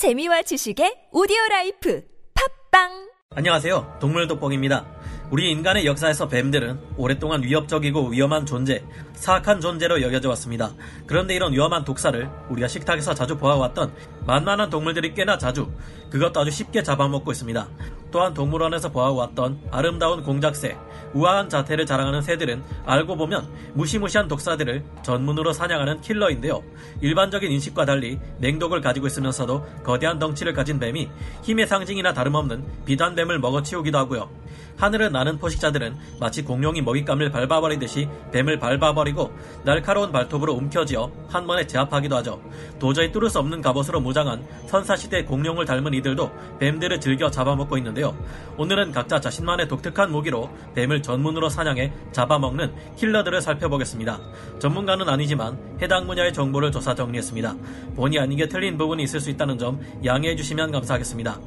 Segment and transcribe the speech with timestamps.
[0.00, 3.98] 재미와 지식의 오디오 라이프 팟빵 안녕하세요.
[4.00, 4.86] 동물돋보기입니다.
[5.30, 8.82] 우리 인간의 역사에서 뱀들은 오랫동안 위협적이고 위험한 존재,
[9.12, 10.72] 사악한 존재로 여겨져 왔습니다.
[11.06, 13.92] 그런데 이런 위험한 독사를 우리가 식탁에서 자주 보아왔던
[14.26, 15.70] 만만한 동물들이 꽤나 자주,
[16.10, 17.68] 그것도 아주 쉽게 잡아먹고 있습니다.
[18.10, 20.76] 또한 동물원에서 보아왔던 아름다운 공작새,
[21.14, 26.60] 우아한 자태를 자랑하는 새들은 알고 보면 무시무시한 독사들을 전문으로 사냥하는 킬러인데요.
[27.02, 31.08] 일반적인 인식과 달리 맹독을 가지고 있으면서도 거대한 덩치를 가진 뱀이
[31.42, 34.28] 힘의 상징이나 다름없는 비단 뱀을 먹어치우기도 하고요.
[34.76, 39.30] 하늘을 나는 포식자들은 마치 공룡이 먹잇감을 밟아버리듯이 뱀을 밟아버리고
[39.66, 42.40] 날카로운 발톱으로 움켜쥐어 한 번에 제압하기도 하죠.
[42.78, 48.16] 도저히 뚫을 수 없는 갑옷으로 무장한 선사시대 공룡을 닮은 이들도 뱀들을 즐겨 잡아먹고 있는데요.
[48.56, 54.18] 오늘은 각자 자신만의 독특한 무기로 뱀을 전문으로 사냥해 잡아먹는 킬러들을 살펴보겠습니다.
[54.58, 57.56] 전문가는 아니지만 해당 분야의 정보를 조사 정리했습니다.
[57.94, 61.38] 본의 아니게 틀린 부분이 있을 수 있다는 점 양해해 주시면 감사하겠습니다.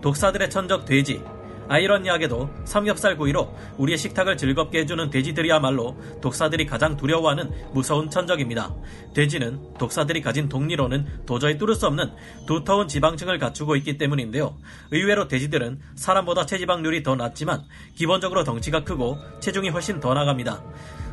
[0.00, 1.20] 독사들의 천적 돼지,
[1.68, 8.74] 아이러니하게도 삼겹살 구이로 우리의 식탁을 즐겁게 해주는 돼지들이야말로 독사들이 가장 두려워하는 무서운 천적입니다.
[9.14, 12.12] 돼지는 독사들이 가진 독리로는 도저히 뚫을 수 없는
[12.46, 14.56] 두터운 지방층을 갖추고 있기 때문인데요.
[14.90, 17.64] 의외로 돼지들은 사람보다 체지방률이 더 낮지만
[17.94, 20.62] 기본적으로 덩치가 크고 체중이 훨씬 더 나갑니다.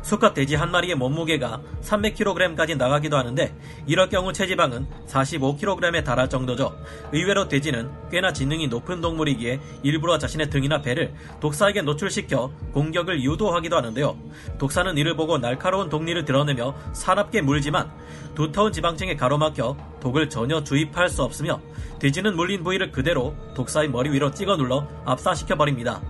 [0.04, 6.78] 수컷 돼지 한 마리의 몸무게가 300kg까지 나가기도 하는데 이럴 경우 체지방은 45kg에 달할 정도죠.
[7.12, 14.16] 의외로 돼지는 꽤나 지능이 높은 동물이기에 일부러 자신의 등이나 배를 독사에게 노출시켜 공격을 유도하기도 하는데요.
[14.58, 17.90] 독사는 이를 보고 날카로운 독리를 드러내며 사납게 물지만
[18.34, 21.60] 두터운 지방층에 가로막혀 독을 전혀 주입할 수 없으며
[21.98, 26.00] 돼지는 물린 부위를 그대로 독사의 머리 위로 찍어 눌러 압사시켜 버립니다.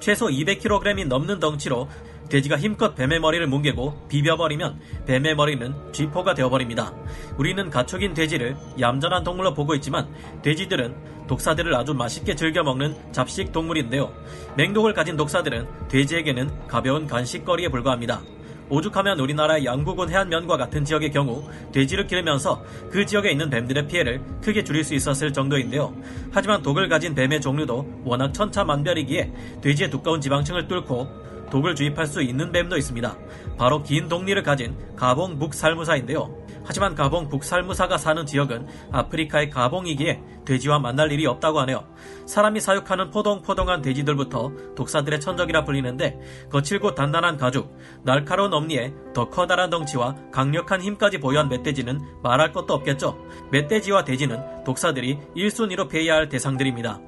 [0.00, 1.88] 최소 200kg이 넘는 덩치로
[2.30, 6.94] 돼지가 힘껏 뱀의 머리를 뭉개고 비벼버리면 뱀의 머리는 쥐포가 되어버립니다.
[7.36, 10.08] 우리는 가축인 돼지를 얌전한 동물로 보고 있지만
[10.42, 14.12] 돼지들은 독사들을 아주 맛있게 즐겨 먹는 잡식 동물인데요.
[14.56, 18.22] 맹독을 가진 독사들은 돼지에게는 가벼운 간식거리에 불과합니다.
[18.70, 24.64] 오죽하면 우리나라의 양구군 해안면과 같은 지역의 경우 돼지를 기르면서 그 지역에 있는 뱀들의 피해를 크게
[24.64, 25.94] 줄일 수 있었을 정도인데요.
[26.30, 31.08] 하지만 독을 가진 뱀의 종류도 워낙 천차만별이기에 돼지의 두꺼운 지방층을 뚫고
[31.50, 33.16] 독을 주입할 수 있는 뱀도 있습니다.
[33.58, 36.39] 바로 긴 독리를 가진 가봉 북살무사인데요.
[36.64, 41.84] 하지만 가봉 북살무사가 사는 지역은 아프리카의 가봉이기에 돼지와 만날 일이 없다고 하네요.
[42.26, 46.18] 사람이 사육하는 포동포동한 돼지들부터 독사들의 천적이라 불리는데
[46.50, 53.18] 거칠고 단단한 가죽, 날카로운 엄니에 더 커다란 덩치와 강력한 힘까지 보유한 멧돼지는 말할 것도 없겠죠.
[53.50, 57.00] 멧돼지와 돼지는 독사들이 1순위로 피해야 할 대상들입니다.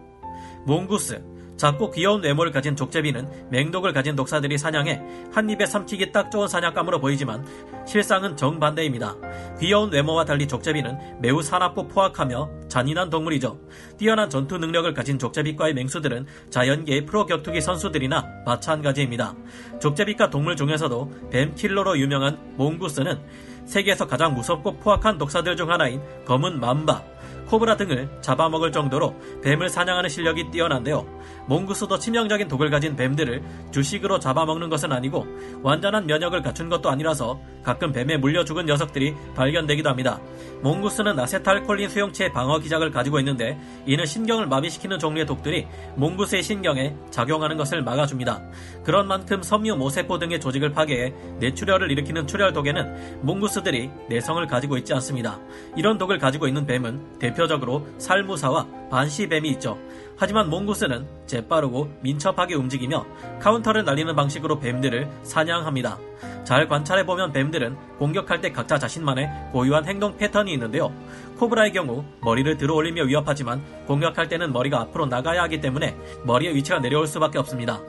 [0.64, 1.22] 몽구스,
[1.56, 5.00] 작고 귀여운 외모를 가진 족제비는 맹독을 가진 독사들이 사냥해
[5.32, 7.44] 한 입에 삼키기 딱 좋은 사냥감으로 보이지만
[7.86, 9.16] 실상은 정반대입니다.
[9.60, 13.58] 귀여운 외모와 달리 족제비는 매우 사납고 포악하며 잔인한 동물이죠.
[13.98, 19.34] 뛰어난 전투 능력을 가진 족제비과의 맹수들은 자연계의 프로 격투기 선수들이나 마찬가지입니다.
[19.80, 23.20] 족제비과 동물 중에서도 뱀킬러로 유명한 몽구스는
[23.66, 27.02] 세계에서 가장 무섭고 포악한 독사들 중 하나인 검은 맘바,
[27.46, 31.06] 코브라 등을 잡아먹을 정도로 뱀을 사냥하는 실력이 뛰어난데요.
[31.46, 35.26] 몽구스도 치명적인 독을 가진 뱀들을 주식으로 잡아먹는 것은 아니고
[35.62, 40.20] 완전한 면역을 갖춘 것도 아니라서 가끔 뱀에 물려 죽은 녀석들이 발견되기도 합니다.
[40.62, 45.66] 몽구스는 아세탈콜린 수용체의 방어 기작을 가지고 있는데 이는 신경을 마비시키는 종류의 독들이
[45.96, 48.40] 몽구스의 신경에 작용하는 것을 막아줍니다.
[48.84, 54.94] 그런 만큼 섬유 모세포 등의 조직을 파괴해 뇌출혈을 일으키는 출혈 독에는 몽구스들이 내성을 가지고 있지
[54.94, 55.38] 않습니다.
[55.76, 59.78] 이런 독을 가지고 있는 뱀은 대표적으로 살무사와 반시뱀이 있죠.
[60.16, 63.04] 하지만 몽구스는 재빠르고 민첩하게 움직이며
[63.40, 65.98] 카운터를 날리는 방식으로 뱀들을 사냥합니다.
[66.44, 70.92] 잘 관찰해보면 뱀들은 공격할 때 각자 자신만의 고유한 행동 패턴이 있는데요.
[71.38, 76.78] 코브라의 경우 머리를 들어 올리며 위협하지만 공격할 때는 머리가 앞으로 나가야 하기 때문에 머리의 위치가
[76.78, 77.80] 내려올 수밖에 없습니다.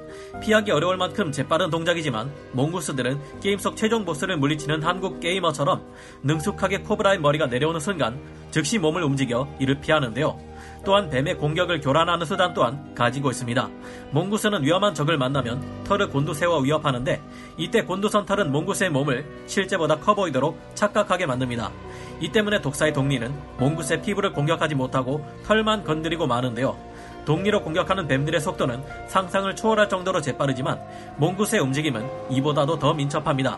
[0.42, 5.84] 피하기 어려울 만큼 재빠른 동작이지만 몽구스들은 게임 속 최종 보스를 물리치는 한국 게이머처럼
[6.24, 8.20] 능숙하게 코브라의 머리가 내려오는 순간
[8.52, 10.53] 즉시 몸을 움직여 이를 피하는데요.
[10.86, 13.70] 또한 뱀의 공격을 교란하는 수단 또한 가지고 있습니다.
[14.12, 17.22] 몽구스는 위험한 적을 만나면 털을 곤두세워 위협하는데
[17.58, 21.72] 이때 곤두선 털은 몽구스의 몸을 실제보다 커 보이도록 착각하게 만듭니다.
[22.20, 26.78] 이 때문에 독사의 독리는 몽구스의 피부를 공격하지 못하고 털만 건드리고 마는데요.
[27.26, 30.80] 독리로 공격하는 뱀들의 속도는 상상을 초월할 정도로 재빠르지만
[31.18, 33.58] 몽구스의 움직임은 이보다도 더 민첩합니다.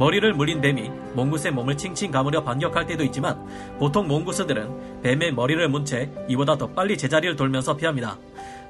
[0.00, 3.38] 머리를 물린 뱀이 몽구스의 몸을 칭칭 감으려 반격할 때도 있지만
[3.78, 8.16] 보통 몽구스들은 뱀의 머리를 문 채 이보다 더 빨리 제자리를 돌면서 피합니다.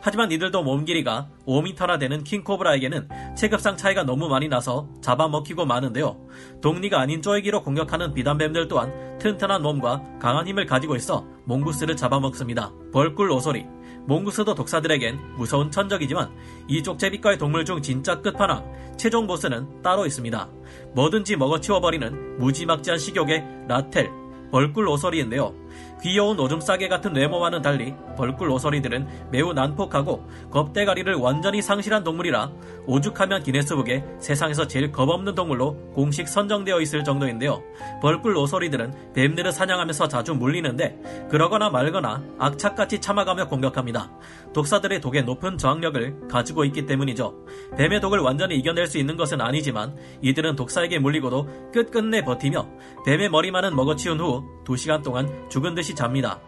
[0.00, 6.16] 하지만 이들도 몸 길이가 5m나 되는 킹코브라에게는 체급상 차이가 너무 많이 나서 잡아먹히고 마는데요.
[6.62, 12.72] 독리가 아닌 쪼이기로 공격하는 비단뱀들 또한 튼튼한 몸과 강한 힘을 가지고 있어 몽구스를 잡아먹습니다.
[12.92, 13.66] 벌꿀 오소리
[14.06, 16.30] 몽구스도 독사들에겐 무서운 천적이지만
[16.68, 20.48] 이쪽 제비과의 동물 중 진짜 끝판왕 최종 보스는 따로 있습니다.
[20.94, 24.10] 뭐든지 먹어치워버리는 무지막지한 식욕의 라텔
[24.50, 25.59] 벌꿀 오소리인데요.
[26.02, 32.50] 귀여운 오줌 싸개 같은 외모와는 달리 벌꿀 오소리들은 매우 난폭하고 겁대가리를 완전히 상실한 동물이라
[32.86, 37.62] 오죽하면 기네스북에 세상에서 제일 겁없는 동물로 공식 선정되어 있을 정도인데요.
[38.00, 44.10] 벌꿀 오소리들은 뱀들을 사냥하면서 자주 물리는데 그러거나 말거나 악착같이 참아가며 공격합니다.
[44.52, 47.34] 독사들의 독에 높은 저항력을 가지고 있기 때문이죠.
[47.76, 52.68] 뱀의 독을 완전히 이겨낼 수 있는 것은 아니지만 이들은 독사에게 물리고도 끝끝내 버티며
[53.06, 56.40] 뱀의 머리만은 먹어치운 후 2시간 동안 죽은 듯이 잡니다.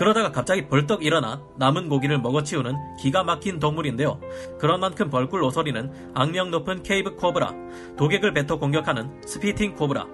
[0.00, 4.18] 그러다가 갑자기 벌떡 일어나 남은 고기를 먹어치우는 기가 막힌 동물인데요.
[4.58, 7.52] 그런 만큼 벌꿀 오소리는 악명 높은 케이프 코브라,
[7.98, 10.06] 독액을 뱉어 공격하는 spitting 코브라,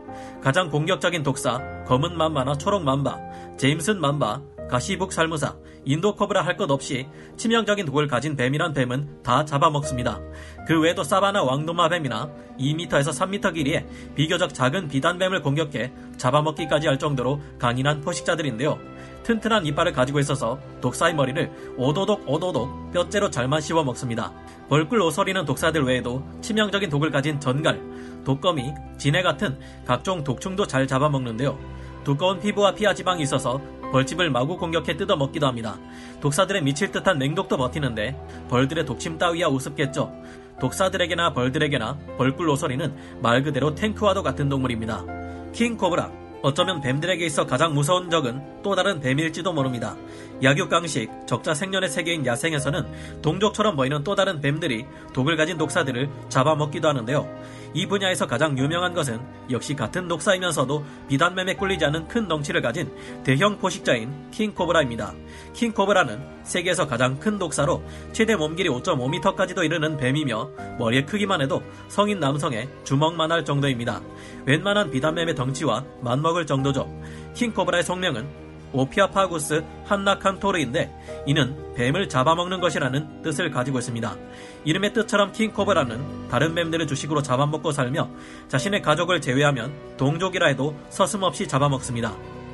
[0.42, 3.16] 가장 공격적인 독사, 검은 맘바나 초록 맘바,
[3.58, 5.54] 제임슨 맘바, 가시북 살무사,
[5.84, 10.20] 인도 코브라 할 것 없이 치명적인 독을 가진 뱀이란 뱀은 다 잡아먹습니다.
[10.66, 18.00] 그 외에도 사바나 왕도마뱀이나 2m에서 3m 길이의 비교적 작은 비단뱀을 공격해 잡아먹기까지 할 정도로 강인한
[18.00, 18.78] 포식자들인데요.
[19.22, 24.32] 튼튼한 이빨을 가지고 있어서 독사의 머리를 오도독 오도독 뼈째로 잘만 씹어 먹습니다.
[24.68, 27.80] 벌꿀 오소리는 독사들 외에도 치명적인 독을 가진 전갈,
[28.24, 31.76] 독거미, 진해 같은 각종 독충도 잘 잡아먹는데요.
[32.06, 33.60] 두꺼운 피부와 피하 지방이 있어서
[33.92, 35.78] 벌집을 마구 공격해 뜯어먹기도 합니다.
[36.20, 38.16] 독사들의 미칠 듯한 맹독도 버티는데
[38.48, 40.12] 벌들의 독침 따위야 우습겠죠.
[40.60, 45.04] 독사들에게나 벌들에게나 벌꿀 오소리는 말 그대로 탱크와도 같은 동물입니다.
[45.52, 49.96] 킹 코브라 어쩌면 뱀들에게 있어 가장 무서운 적은 또 다른 뱀일지도 모릅니다.
[50.44, 57.28] 약육강식, 적자 생년의 세계인 야생에서는 동족처럼 보이는 또 다른 뱀들이 독을 가진 독사들을 잡아먹기도 하는데요.
[57.74, 59.20] 이 분야에서 가장 유명한 것은
[59.50, 62.92] 역시 같은 독사이면서도 비단뱀에 꿀리지 않은 큰 덩치를 가진
[63.24, 65.14] 대형 포식자인 킹코브라입니다.
[65.52, 67.82] 킹코브라는 세계에서 가장 큰 독사로
[68.12, 74.00] 최대 몸길이 5.5m까지도 이르는 뱀이며 머리의 크기만 해도 성인 남성의 주먹만 할 정도입니다.
[74.44, 76.90] 웬만한 비단뱀의 덩치와 맞먹을 정도죠.
[77.34, 78.26] 킹코브라의 속명은
[78.72, 84.16] 오피아파구스 한나칸토르인데 이는 뱀을 잡아먹는 것이라는 뜻을 가지고 있습니다.
[84.64, 88.10] 이름의 뜻처럼 킹코브라는 다른 뱀들을 주식으로 잡아먹고 살며
[88.48, 92.12] 자신의 가족을 제외하면 동족이라 해도 서슴없이 잡아먹습니다.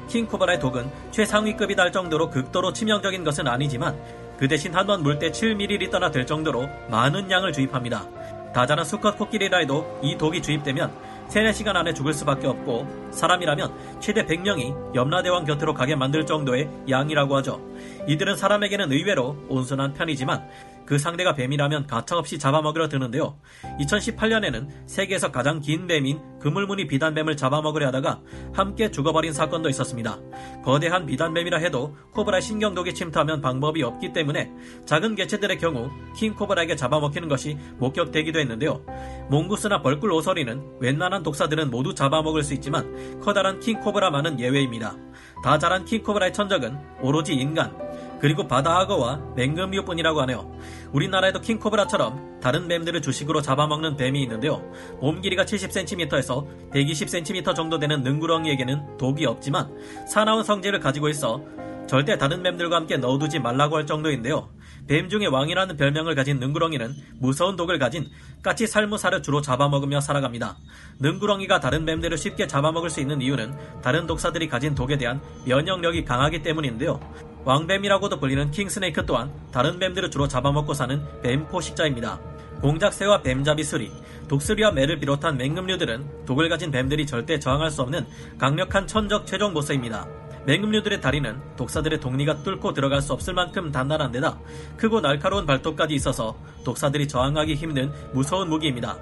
[0.08, 3.98] 킹코브라의 독은 최상위급이 달 정도로 극도로 치명적인 것은 아니지만
[4.38, 8.06] 그 대신 한 번 물 때 7ml나 될 정도로 많은 양을 주입합니다.
[8.52, 10.92] 다자란 수컷 코끼리라 해도 이 독이 주입되면
[11.32, 17.34] 3, 4시간 안에 죽을 수밖에 없고 사람이라면 최대 100명이 염라대왕 곁으로 가게 만들 정도의 양이라고
[17.36, 17.58] 하죠.
[18.06, 20.46] 이들은 사람에게는 의외로 온순한 편이지만
[20.86, 23.38] 그 상대가 뱀이라면 가차없이 잡아먹으려 드는데요.
[23.80, 28.20] 2018년에는 세계에서 가장 긴 뱀인 그물무늬 비단뱀을 잡아먹으려 하다가
[28.52, 30.18] 함께 죽어버린 사건도 있었습니다.
[30.64, 34.50] 거대한 비단뱀이라 해도 코브라 신경독이 침투하면 방법이 없기 때문에
[34.84, 38.84] 작은 개체들의 경우 킹코브라에게 잡아먹히는 것이 목격되기도 했는데요.
[39.30, 44.96] 몽구스나 벌꿀 오서리는 웬만한 독사들은 모두 잡아먹을 수 있지만 커다란 킹코브라만은 예외입니다.
[45.42, 47.76] 다 자란 킹코브라의 천적은 오로지 인간,
[48.22, 50.48] 그리고 바다 악어와 맹금류뿐이라고 하네요.
[50.92, 54.62] 우리나라에도 킹코브라처럼 다른 뱀들을 주식으로 잡아먹는 뱀이 있는데요.
[55.00, 59.76] 몸 길이가 70cm에서 120cm 정도 되는 능구렁이에게는 독이 없지만
[60.06, 61.42] 사나운 성질을 가지고 있어
[61.88, 64.48] 절대 다른 뱀들과 함께 넣어두지 말라고 할 정도인데요.
[64.88, 68.10] 뱀 중의 왕이라는 별명을 가진 능구렁이는 무서운 독을 가진
[68.42, 70.56] 까치 살무사를 주로 잡아먹으며 살아갑니다.
[70.98, 76.42] 능구렁이가 다른 뱀들을 쉽게 잡아먹을 수 있는 이유는 다른 독사들이 가진 독에 대한 면역력이 강하기
[76.42, 77.00] 때문인데요.
[77.44, 82.20] 왕뱀이라고도 불리는 킹스네이크 또한 다른 뱀들을 주로 잡아먹고 사는 뱀 포식자입니다.
[82.60, 83.90] 공작새와 뱀잡이 수리,
[84.28, 88.06] 독수리와 매를 비롯한 맹금류들은 독을 가진 뱀들이 절대 저항할 수 없는
[88.38, 90.06] 강력한 천적 최종 보스입니다.
[90.46, 94.38] 맹금류들의 다리는 독사들의 독리가 뚫고 들어갈 수 없을 만큼 단단한 데다
[94.76, 98.98] 크고 날카로운 발톱까지 있어서 독사들이 저항하기 힘든 무서운 무기입니다.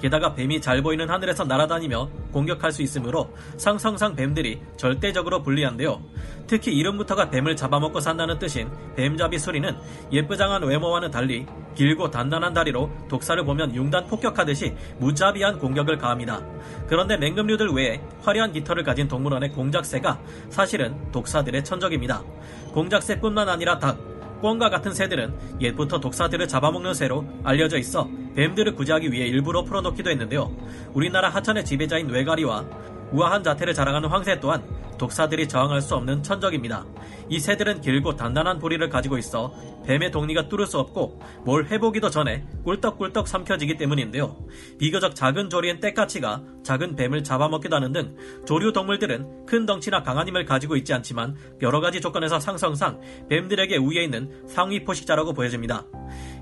[0.00, 6.02] 게다가 뱀이 잘 보이는 하늘에서 날아다니며 공격할 수 있으므로 상성상 뱀들이 절대적으로 불리한데요.
[6.46, 9.76] 특히 이름부터가 뱀을 잡아먹고 산다는 뜻인 뱀잡이 수리는
[10.10, 16.42] 예쁘장한 외모와는 달리 길고 단단한 다리로 독사를 보면 융단 폭격하듯이 무자비한 공격을 가합니다.
[16.88, 22.22] 그런데 맹금류들 외에 화려한 깃털을 가진 동물원의 공작새가 사실은 독사들의 천적입니다.
[22.72, 23.98] 공작새뿐만 아니라 닭,
[24.40, 30.50] 꿩과 같은 새들은 옛부터 독사들을 잡아먹는 새로 알려져 있어 뱀들을 구제하기 위해 일부러 풀어놓기도 했는데요.
[30.94, 32.64] 우리나라 하천의 지배자인 외가리와
[33.12, 34.62] 우아한 자태를 자랑하는 황새 또한
[34.98, 36.84] 독사들이 저항할 수 없는 천적입니다.
[37.30, 39.54] 이 새들은 길고 단단한 부리를 가지고 있어
[39.86, 44.36] 뱀의 독리가 뚫을 수 없고 뭘 해보기도 전에 꿀떡꿀떡 삼켜지기 때문인데요.
[44.78, 50.44] 비교적 작은 조리엔 떼까치가 작은 뱀을 잡아먹기도 하는 등 조류 동물들은 큰 덩치나 강한 힘을
[50.44, 53.00] 가지고 있지 않지만 여러 가지 조건에서 상성상
[53.30, 55.86] 뱀들에게 우위에 있는 상위 포식자라고 보여집니다.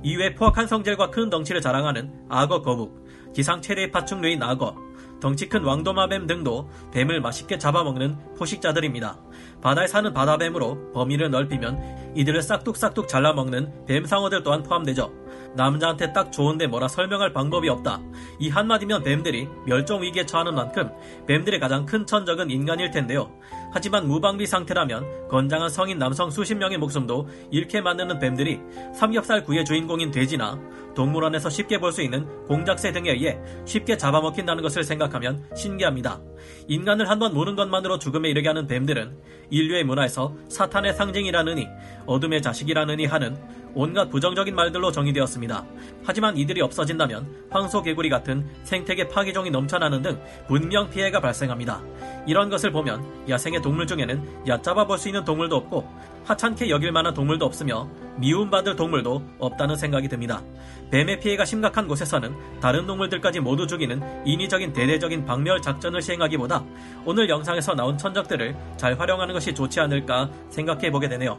[0.03, 4.88] 이외 포악한 성질과 큰 덩치를 자랑하는 악어 거북, 지상 최대의 파충류인 악어,
[5.21, 9.19] 덩치 큰 왕도마뱀 등도 뱀을 맛있게 잡아먹는 포식자들입니다.
[9.61, 15.13] 바다에 사는 바다뱀으로 범위를 넓히면 이들을 싹둑싹둑 잘라먹는 뱀상어들 또한 포함되죠.
[15.57, 18.01] 남자한테 딱 좋은데 뭐라 설명할 방법이 없다.
[18.39, 20.91] 이 한마디면 뱀들이 멸종 위기에 처하는 만큼
[21.27, 23.33] 뱀들의 가장 큰 천적은 인간일 텐데요.
[23.73, 28.61] 하지만 무방비 상태라면 건장한 성인 남성 수십 명의 목숨도 잃게 만드는 뱀들이
[28.95, 30.59] 삼겹살 구이의 주인공인 돼지나
[30.95, 36.21] 동물원에서 쉽게 볼 수 있는 공작새 등에 의해 쉽게 잡아먹힌다는 것을 생각하면 신기합니다.
[36.67, 39.17] 인간을 한번 모는 것만으로 죽음에 이르게 하는 뱀들은
[39.51, 41.69] 인류의 문화에서 사탄의 상징이라느니
[42.07, 43.37] 어둠의 자식이라느니 하는
[43.75, 45.65] 온갖 부정적인 말들로 정의되었습니다.
[46.05, 51.83] 하지만 이들이 없어진다면 황소개구리 같은 생태계 파괴종이 넘쳐나는 등 분명 피해가 발생합니다.
[52.27, 55.89] 이런 것을 보면 야생의 동물 중에는 얕잡아 볼 수 있는 동물도 없고
[56.25, 60.43] 하찮게 여길 만한 동물도 없으며 미움받을 동물도 없다는 생각이 듭니다.
[60.91, 66.65] 뱀의 피해가 심각한 곳에서는 다른 동물들까지 모두 죽이는 인위적인 대대적인 박멸 작전을 시행하기보다
[67.05, 71.39] 오늘 영상에서 나온 천적들을 잘 활용하는 것이 좋지 않을까 생각해 보게 되네요.